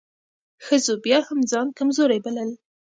[0.65, 2.49] ښځو بيا هم ځان کمزورۍ بلل.